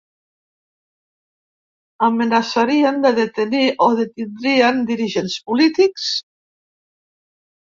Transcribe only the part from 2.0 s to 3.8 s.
Amenaçarien de detenir